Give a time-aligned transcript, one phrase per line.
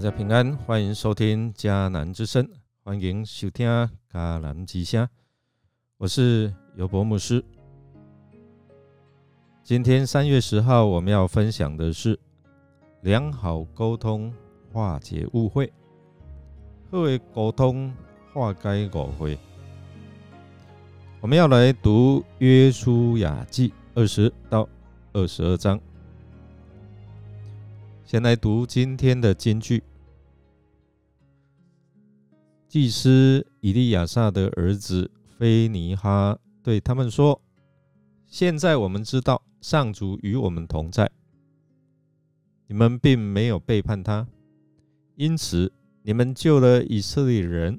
[0.00, 2.48] 大家平安，欢迎收听迦南之声，
[2.82, 3.68] 欢迎收听
[4.10, 5.06] 迦南之声。
[5.98, 7.44] 我是尤博牧师。
[9.62, 12.18] 今天三月十号，我们要分享的是
[13.02, 14.32] 良好沟通
[14.72, 15.70] 化解误会。
[16.90, 17.92] 何为沟通
[18.32, 19.38] 化解误会？
[21.20, 24.66] 我们要来读约书亚记二十到
[25.12, 25.78] 二十二章。
[28.06, 29.82] 先来读今天的金句。
[32.70, 37.42] 祭司以利亚撒的儿子菲尼哈对他们说
[38.30, 41.10] ：“现在我们知道上主与我们同在，
[42.68, 44.24] 你们并没有背叛他，
[45.16, 45.72] 因此
[46.04, 47.76] 你们救了以色列人，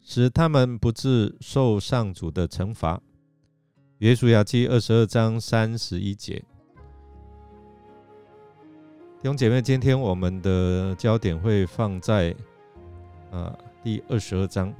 [0.00, 3.00] 使他们不致受上主的惩罚。”
[3.98, 6.42] 约书亚记二十二章三十一节。
[9.18, 12.34] 弟兄姐妹，今天我们的焦点会放在
[13.30, 14.74] 啊第二十二章。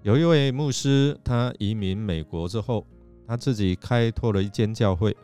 [0.00, 2.86] 有一位牧师，他移民美国之后，
[3.26, 5.14] 他自己开拓了一间教会，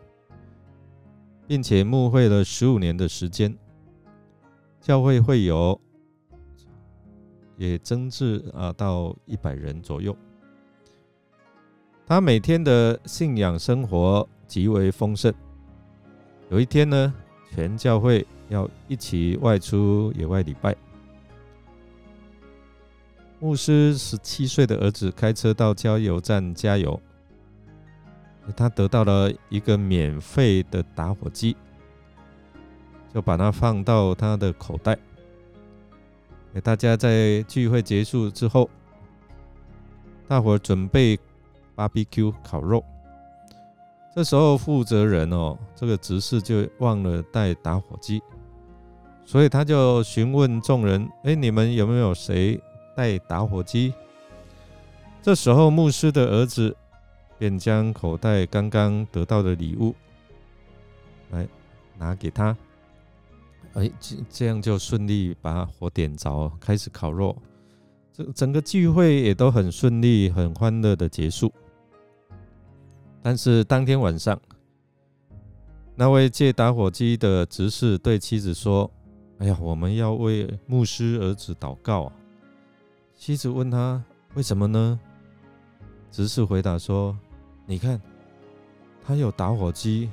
[1.47, 3.57] 并且牧会了十五年的时间。
[4.79, 5.81] 教会会有
[7.57, 10.15] 也增至啊到一百人左右。
[12.07, 14.29] 他每天的信仰生活。
[14.47, 15.33] 极为丰盛。
[16.51, 17.15] 有一天呢，
[17.55, 20.77] 全教会要一起外出野外礼拜。
[23.39, 27.01] 牧师十七岁的儿子开车到加油站加油，
[28.55, 31.57] 他得到了一个免费的打火机，
[33.15, 34.99] 就把它放到他的口袋。
[36.63, 38.69] 大家在聚会结束之后，
[40.29, 41.19] 大伙准备
[41.77, 42.85] BBQ 烤肉。
[44.15, 48.21] 这时候，负责人哦，这个执事就忘了带打火机，
[49.31, 52.61] 所以他就询问众人：“哎，你们有没有谁
[52.97, 53.95] 带打火机？”
[55.23, 56.77] 这时候，牧师的儿子
[57.39, 59.95] 便将口袋刚刚得到的礼物
[61.31, 61.47] 来
[61.97, 62.57] 拿给他，
[63.75, 67.37] 哎，这这样就顺利把火点着，开始烤肉。
[68.13, 71.53] 这整个聚会也都很顺利、很欢乐的结束。
[73.23, 74.37] 但是当天晚上，
[75.95, 78.91] 那位借打火机的执事对妻子说
[79.41, 82.13] ：“哎呀，我们要为牧师儿子祷告啊！”
[83.17, 84.03] 妻子问他
[84.35, 85.01] ：“为什么呢？”
[86.13, 87.17] 执事回答说
[87.67, 88.01] ：“你看，
[89.05, 90.09] 他有打火机，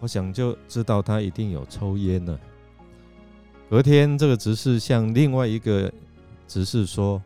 [0.00, 2.38] 我想就知道他一定有抽烟呢。”
[3.70, 5.90] 隔天，这个执事向另外一个
[6.46, 7.22] 执事说：“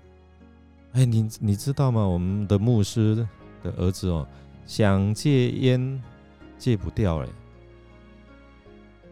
[0.93, 2.07] 哎，你你知道吗？
[2.07, 3.17] 我们的牧师
[3.63, 4.27] 的儿子哦。”
[4.65, 6.03] 想戒烟，
[6.59, 7.29] 戒不掉哎，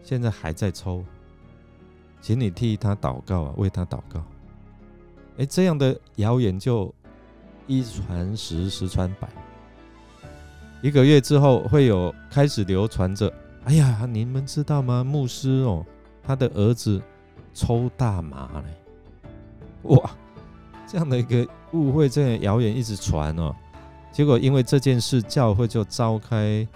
[0.03, 1.03] 现在还在抽，
[2.25, 4.19] 请你替他祷告啊，为他祷告。
[5.37, 6.91] 哎，这样的谣言就
[7.67, 9.29] 一传十，十传百，
[10.81, 13.31] 一个月之后会有开始流传着。
[13.65, 15.03] 哎呀，你们知道吗？
[15.03, 15.85] 牧师哦，
[16.23, 16.99] 他的儿子
[17.53, 20.09] 抽大麻嘞，哇，
[20.87, 23.55] 这样的一个误会，这样谣言一直传哦。
[24.11, 26.67] 结果因为这件事，教会就召开，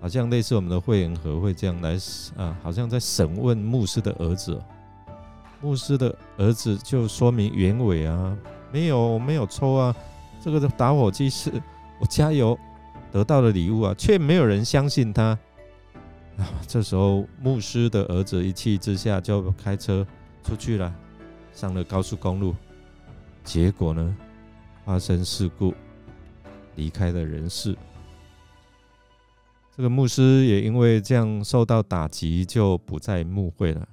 [0.00, 1.98] 好像类似我们的会员和会这样来
[2.38, 4.58] 啊，好像在审问牧师的儿子。
[5.60, 8.36] 牧师的儿子就说明原委啊，
[8.72, 9.94] 没有没有抽啊，
[10.40, 11.50] 这个打火机是
[12.00, 12.58] 我加油
[13.10, 15.38] 得到的礼物啊，却没有人相信他。
[16.36, 20.06] 啊，这时候牧师的儿子一气之下就开车
[20.42, 20.94] 出去了，
[21.52, 22.54] 上了高速公路，
[23.42, 24.16] 结果呢，
[24.84, 25.74] 发生事故。
[26.74, 27.74] 离开了人世，
[29.74, 33.88] 这个牧师也因为这样受到打击，就不再牧会了。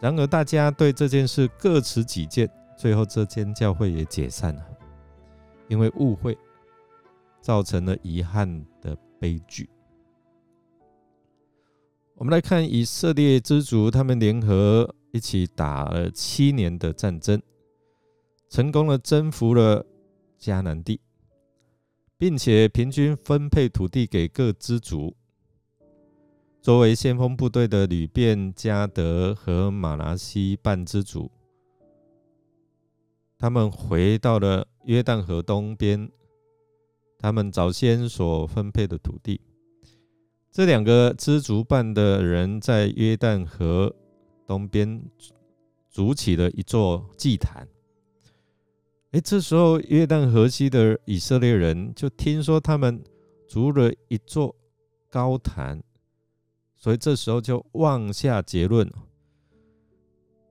[0.00, 4.66] 然而，大家对这件事各持己见，最后这间教会也解散了，
[5.68, 6.36] 因为误会
[7.40, 9.68] 造成了遗憾的悲剧。
[12.14, 17.40] 我们来看以色列之族，他们联合一起打了七年的战争，
[18.48, 19.86] 成功的征服了
[20.40, 21.00] 迦南地。
[22.20, 25.16] 并且平均分配土地给各支族。
[26.62, 31.30] 作为先锋部队的吕便、加德和马拉西半支族，
[33.38, 36.10] 他们回到了约旦河东边，
[37.18, 39.40] 他们早先所分配的土地。
[40.52, 43.94] 这两个支族半的人在约旦河
[44.46, 45.02] 东边
[45.90, 47.66] 筑起了一座祭坛。
[49.12, 53.02] 哎，这时候约旦河西的以色列人就听说他们
[53.48, 54.54] 筑了一座
[55.08, 55.82] 高坛，
[56.82, 58.90] 所以这时候就妄下结论，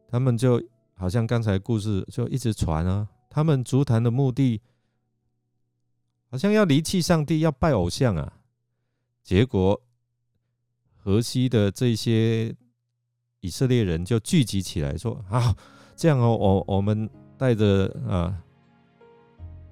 [0.08, 0.62] 他们就
[0.94, 4.62] 好像刚才故事就一直传啊，他们足坛的目的
[6.30, 8.32] 好像要离弃上帝，要拜偶像啊。
[9.24, 9.82] 结果
[10.98, 12.56] 河西的这些
[13.40, 15.56] 以色列人就聚集起来说：“啊，
[15.96, 17.10] 这样哦，我我们
[17.40, 18.40] 带着啊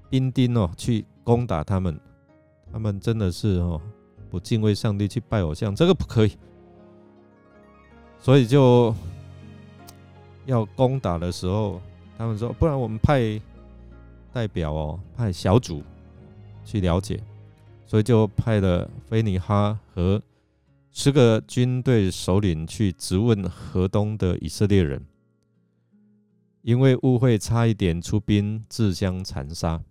[0.10, 2.00] 兵丁哦去攻打他们，
[2.72, 3.80] 他们真的是哦。”
[4.30, 6.38] 不敬畏上帝去拜偶像，这个不可以。
[8.20, 8.94] 所以就
[10.46, 11.82] 要攻打的时候，
[12.18, 13.40] 他们说：“不然我们派
[14.34, 15.82] 代表哦，派小组
[16.66, 17.22] 去了解。”
[17.88, 20.22] 所以就派了菲尼哈和
[20.92, 25.06] 十个军队首领去质问河东的以色列人，
[26.64, 29.82] 因为误会，差一点出兵自相残杀。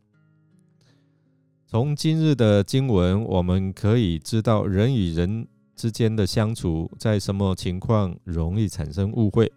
[1.67, 9.53] 从今日的经文，我们可以知道人与人之间的相处，在什么情况容易产生误会？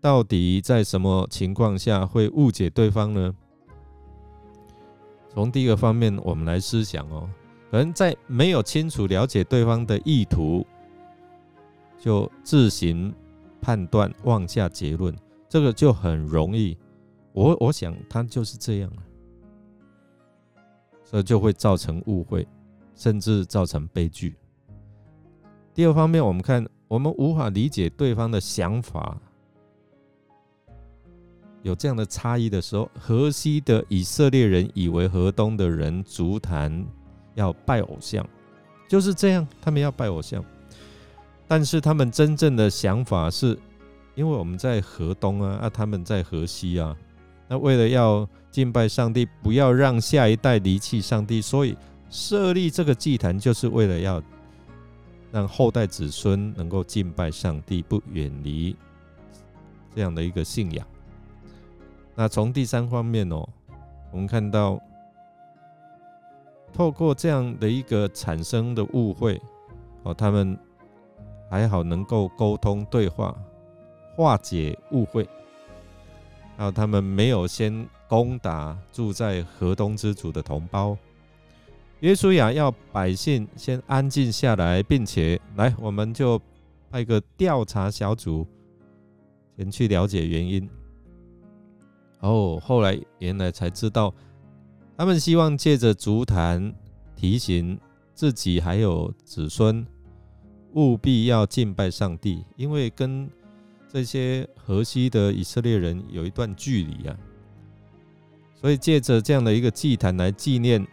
[0.00, 3.34] 到底在什么情况下会误解对方呢？
[5.30, 7.28] 从第一个方面，我们来思想哦，
[7.70, 10.66] 可能在没有清楚了解对方的意图，
[11.98, 13.12] 就自行
[13.60, 15.14] 判断、妄下结论，
[15.48, 16.76] 这个就很容易。
[17.32, 18.92] 我我想他就是这样
[21.04, 22.46] 所以就会造成误会，
[22.94, 24.36] 甚至造成悲剧。
[25.78, 29.16] 第二方面，我们看我们无法理解对方的想法，
[31.62, 36.84] 有这样的差异的时候，河西的以色列人以为河东的人足坛
[37.36, 38.28] 要拜偶像，
[38.88, 40.44] 就是这样，他们要拜偶像。
[41.46, 43.56] 但是他们真正的想法是，
[44.16, 46.96] 因为我们在河东啊，啊，他们在河西啊，
[47.46, 48.28] 那为了要。
[48.50, 51.40] 敬拜上帝，不要让下一代离弃上帝。
[51.40, 51.76] 所以
[52.08, 54.20] 设立这个祭坛，就是为了要
[55.30, 58.76] 让后代子孙能够敬拜上帝，不远离
[59.94, 60.86] 这样的一个信仰。
[62.14, 63.48] 那从第三方面哦，
[64.10, 64.80] 我们看到
[66.72, 69.40] 透过这样的一个产生的误会
[70.02, 70.58] 哦，他们
[71.50, 73.36] 还好能够沟通对话，
[74.16, 75.28] 化解误会，
[76.56, 77.88] 还有他们没有先。
[78.08, 80.96] 攻打住在河东之主的同胞，
[82.00, 86.40] 约书亚要百姓先安静下来，并且来，我们就
[86.90, 88.46] 派个调查小组
[89.56, 90.68] 前去了解原因。
[92.20, 94.14] 哦，后来原来才知道，
[94.96, 96.72] 他们希望借着足坛
[97.16, 97.76] 提醒
[98.14, 99.84] 自己还有子孙，
[100.74, 103.28] 务必要敬拜上帝，因为跟
[103.88, 107.18] 这些河西的以色列人有一段距离啊。
[108.54, 110.84] 所以借着这样的一个祭坛来纪念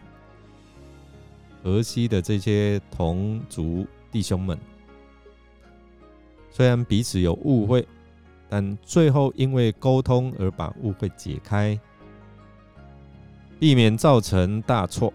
[1.66, 4.56] 河西的这些同族弟兄们，
[6.48, 7.84] 虽然彼此有误会，
[8.48, 11.76] 但最后因为沟通而把误会解开，
[13.58, 15.12] 避免造成大错。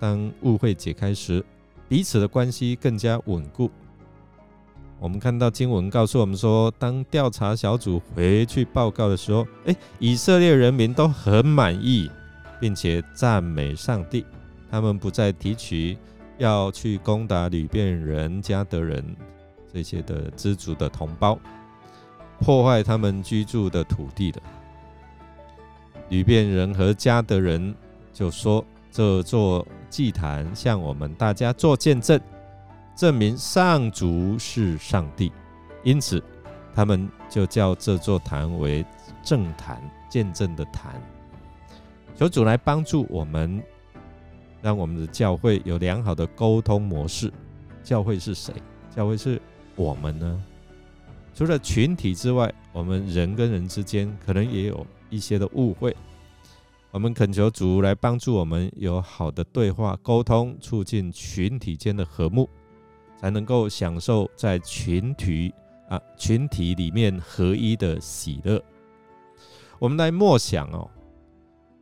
[0.00, 1.44] 当误会解开时，
[1.88, 3.70] 彼此的关系更加稳固。
[4.98, 12.10] 我们看到经文告诉我们说，当调查小组回去报告的时候，哎，以色列人民都很满意，
[12.60, 14.26] 并且赞美上帝。
[14.76, 15.96] 他们不再提取
[16.36, 19.02] 要去攻打吕遍人、加德人
[19.72, 21.38] 这些的知足的同胞，
[22.40, 24.38] 破坏他们居住的土地的。
[26.10, 27.74] 吕遍人和加德人
[28.12, 32.20] 就说：“这座祭坛向我们大家做见证。”
[32.94, 35.32] 证明上主是上帝，
[35.84, 36.22] 因此
[36.74, 38.84] 他们就叫这座坛为
[39.22, 39.80] 正坛，
[40.10, 41.00] 见证的坛。
[42.14, 43.62] 求主来帮助我们，
[44.62, 47.32] 让我们的教会有良好的沟通模式。
[47.82, 48.52] 教会是谁？
[48.94, 49.40] 教会是
[49.74, 50.42] 我们呢？
[51.34, 55.96] 除了群体之外，我们人跟人之间可能也有一些的误会。
[56.90, 62.48] 我们恳求主来帮助我们有好的对话沟通，促进群体间的和睦。
[63.18, 65.50] 才能够享受在群体
[65.88, 68.62] 啊群体里面合一的喜乐。
[69.78, 70.86] 我们来默想哦，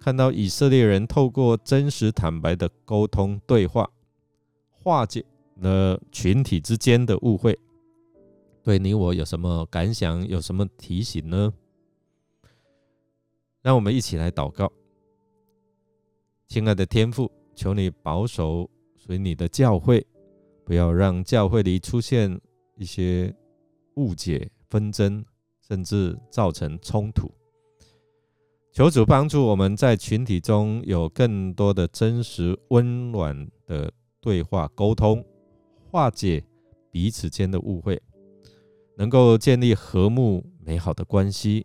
[0.04, 3.90] 看到以色列人透过真实坦白的沟通对话，
[4.70, 5.25] 化解
[5.61, 7.58] 了群体之间的误会，
[8.62, 10.28] 对你我有什么感想？
[10.28, 11.50] 有什么提醒呢？
[13.62, 14.70] 让我们一起来祷告，
[16.49, 18.68] 亲爱的天父，求你保守
[18.99, 20.06] 随你的教会。
[20.66, 22.38] 不要让教会里出现
[22.76, 23.34] 一些
[23.94, 25.25] 误解、纷争，
[25.66, 27.32] 甚至造成冲突。
[28.75, 35.25] 求主帮助我们在群体中有更多的真实、温暖的对话沟通，
[35.93, 36.45] 化解
[36.90, 38.02] 彼此间的误会，
[38.97, 41.64] 能够建立和睦美好的关系。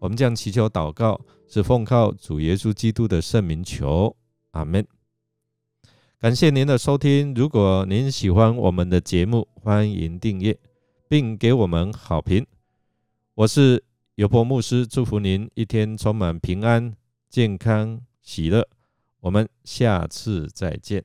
[0.00, 1.18] 我们将祈求祷告，
[1.48, 4.14] 是奉靠主耶稣基督的圣名求，
[4.50, 4.86] 阿门。
[6.18, 7.32] 感谢您的收听。
[7.32, 10.58] 如果您喜欢我们的节目，欢迎订阅
[11.08, 12.46] 并给我们好评。
[13.34, 13.82] 我是
[14.16, 16.94] 尤伯牧师，祝福您一天充满平安、
[17.28, 18.68] 健康、喜乐。
[19.18, 21.04] 我们下次再见。